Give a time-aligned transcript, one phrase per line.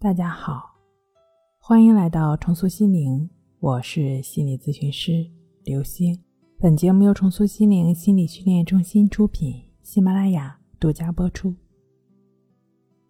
[0.00, 0.76] 大家好，
[1.58, 5.28] 欢迎来到重塑心灵，我是心理咨询师
[5.64, 6.16] 刘星。
[6.60, 11.52] 本节目由重塑心灵心理训练中心出品，喜马拉雅独家播出。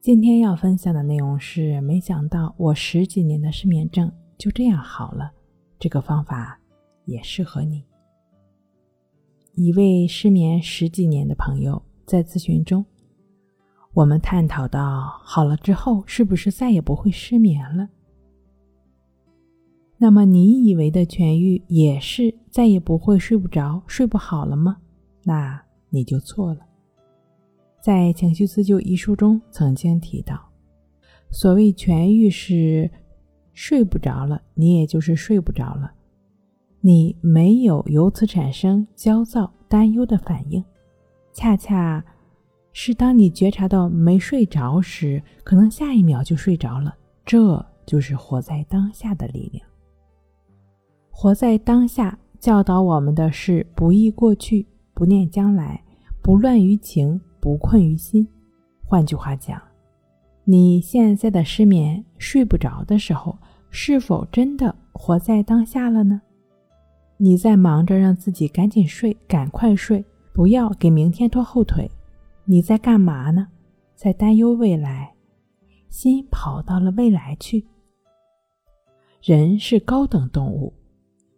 [0.00, 5.30] 今天要分享的内容是：没想到我十几年的失眠症就这样好了，
[5.78, 6.58] 这个方法
[7.04, 7.84] 也适合你。
[9.52, 12.82] 一位失眠十几年的朋友在咨询中。
[13.94, 17.88] 我们探讨到好了之后，是不是再也不会失眠了？
[19.96, 24.76] 那么你以为的痊愈也是再也不会睡不着、睡不好了吗？
[25.24, 26.60] 那你就错了。
[27.80, 30.38] 在《情绪自救》一书中曾经提到，
[31.30, 32.88] 所谓痊愈是
[33.52, 35.92] 睡不着了，你也就是睡不着了，
[36.80, 40.62] 你没有由此产生焦躁、担忧的反应，
[41.32, 42.04] 恰恰。
[42.72, 46.94] 是当你觉察到没睡着时，可能下一秒就睡着了。
[47.24, 49.66] 这就是活在当下的力量。
[51.10, 55.82] 活在当下教导我们的是：不忆过去，不念将来，
[56.22, 58.26] 不乱于情，不困于心。
[58.84, 59.60] 换句话讲，
[60.44, 63.36] 你现在的失眠、睡不着的时候，
[63.70, 66.22] 是否真的活在当下了呢？
[67.16, 71.90] 你在忙着让自己赶紧睡、赶快睡，不要给明天拖后腿。
[72.50, 73.48] 你在干嘛呢？
[73.94, 75.12] 在担忧未来，
[75.90, 77.66] 心跑到了未来去。
[79.20, 80.72] 人是高等动物，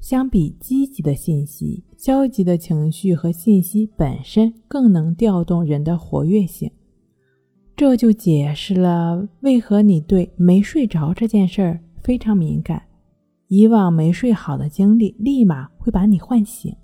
[0.00, 6.70] 相比积极的信息，消极的情绪和信息本身更能调动人的活跃性。
[7.76, 12.82] 这就解释了为何你对没睡着这件事儿非常敏感。
[13.48, 16.74] 以往没睡好的经历立马会把你唤醒。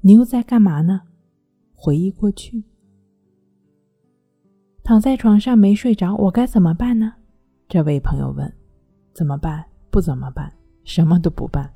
[0.00, 1.00] 你又在干嘛呢？
[1.74, 2.62] 回忆过去。
[4.84, 7.14] 躺在床上没睡着，我该怎么办呢？
[7.66, 8.52] 这位朋友问
[9.14, 9.64] ：“怎么办？
[9.90, 10.52] 不怎么办？
[10.84, 11.72] 什么都不办？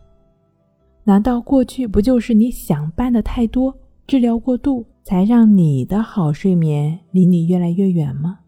[1.04, 3.74] 难道过去不就是你想办的太多，
[4.06, 8.40] 治疗过度，才让你的好睡眠离你越来越远吗？”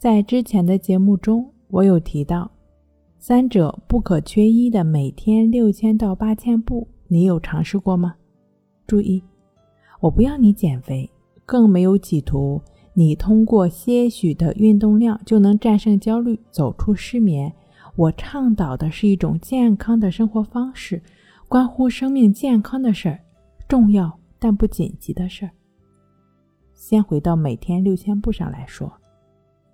[0.00, 2.50] 在之前的节目中，我有提到，
[3.18, 8.14] 三者不可缺一的每天六千到八千步，你有尝试过吗？
[8.86, 9.22] 注意，
[10.00, 11.10] 我不要你减肥，
[11.44, 12.58] 更没有企图。
[12.92, 17.52] 你通过些许的运动量就能战胜焦虑，走出失眠。
[17.96, 21.02] 我倡导的是一种健康的生活方式，
[21.48, 23.20] 关乎生命健康的事儿，
[23.68, 25.50] 重要但不紧急的事儿。
[26.72, 28.92] 先回到每天六千步上来说，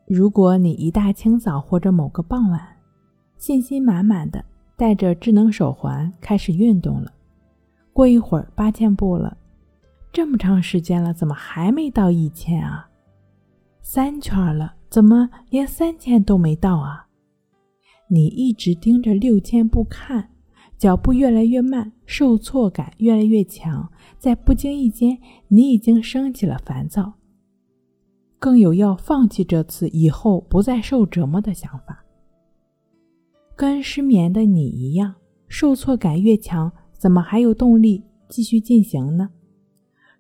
[0.07, 2.61] 如果你一大清早或者某个傍晚，
[3.39, 4.45] 信心满满的
[4.77, 7.13] 带着智能手环开始运动了，
[7.93, 9.37] 过一会儿八千步了，
[10.13, 12.89] 这么长时间了，怎么还没到一千啊？
[13.89, 17.07] 三圈了，怎么连三千都没到啊？
[18.09, 20.29] 你一直盯着六千步看，
[20.77, 23.89] 脚步越来越慢，受挫感越来越强，
[24.19, 27.13] 在不经意间，你已经升起了烦躁，
[28.41, 32.05] 更有要放弃这次以后不再受折磨的想法。
[33.55, 35.15] 跟失眠的你一样，
[35.47, 39.31] 受挫感越强，怎么还有动力继续进行呢？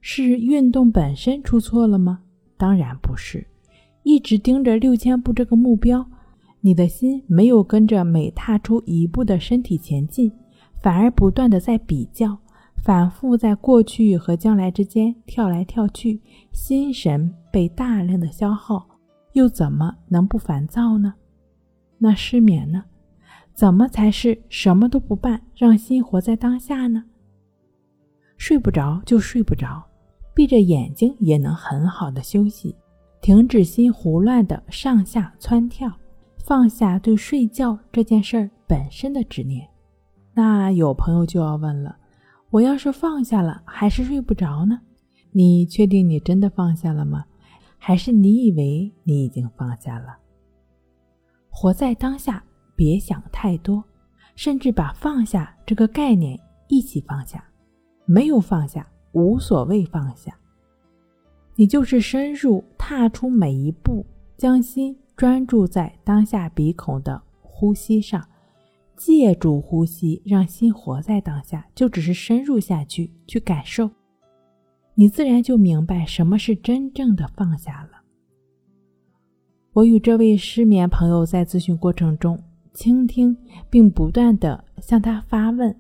[0.00, 2.22] 是运动本身出错了吗？
[2.56, 3.44] 当然不是。
[4.06, 6.06] 一直盯着六千步这个目标，
[6.60, 10.30] 你的心没有跟着每踏出一步的身体前进，
[10.80, 12.38] 反而不断的在比较，
[12.76, 16.20] 反复在过去和将来之间跳来跳去，
[16.52, 18.86] 心神被大量的消耗，
[19.32, 21.12] 又怎么能不烦躁呢？
[21.98, 22.84] 那失眠呢？
[23.54, 27.02] 怎么才是什么都不办，让心活在当下呢？
[28.36, 29.84] 睡不着就睡不着，
[30.32, 32.76] 闭着眼睛也能很好的休息。
[33.26, 35.92] 停止心胡乱的上下蹿跳，
[36.44, 39.68] 放下对睡觉这件事儿本身的执念。
[40.32, 41.96] 那有朋友就要问了：
[42.50, 44.80] 我要是放下了，还是睡不着呢？
[45.32, 47.24] 你确定你真的放下了吗？
[47.78, 50.16] 还是你以为你已经放下了？
[51.50, 52.44] 活在当下，
[52.76, 53.82] 别想太多，
[54.36, 56.38] 甚至把放下这个概念
[56.68, 57.44] 一起放下。
[58.04, 60.32] 没有放下，无所谓放下。
[61.58, 64.04] 你就是深入踏出每一步，
[64.36, 68.22] 将心专注在当下鼻孔的呼吸上，
[68.94, 73.90] 借助呼吸让心活在当下，就只是深入下去去感受，
[74.94, 78.02] 你自然就明白什么是真正的放下了。
[79.72, 82.38] 我与这位失眠朋友在咨询过程中，
[82.74, 83.34] 倾听
[83.70, 85.74] 并不断的向他发问，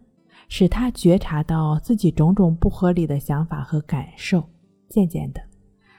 [0.48, 4.42] 使他觉察到自己种种不合理的想法和感受，
[4.88, 5.40] 渐渐的。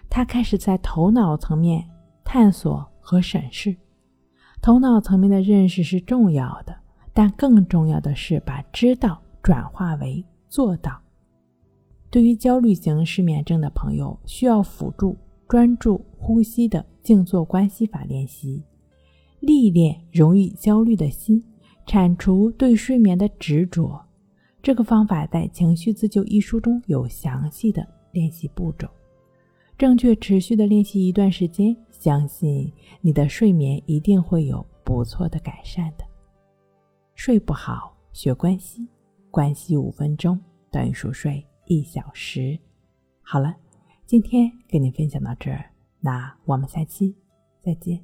[0.09, 1.87] 他开始在头脑层面
[2.23, 3.75] 探索和审视，
[4.61, 6.75] 头脑层面的认识是重要的，
[7.13, 10.99] 但更重要的是把知道转化为做到。
[12.09, 15.15] 对于焦虑型失眠症的朋友，需要辅助
[15.47, 18.63] 专注呼吸的静坐关系法练习，
[19.41, 21.43] 历练容易焦虑的心，
[21.85, 24.01] 铲除对睡眠的执着。
[24.63, 28.87] 这个方法在《情绪自救》一书中有详细的练习步骤。
[29.77, 36.05] 正确持续的练习一段时间，相信你的睡眠一定会有不错的改善的。
[37.13, 38.87] 睡不好，学关系，
[39.29, 40.39] 关系五分钟
[40.71, 42.57] 等于熟睡一小时。
[43.21, 43.55] 好了，
[44.05, 45.69] 今天跟你分享到这儿，
[45.99, 47.15] 那我们下期
[47.61, 48.03] 再见。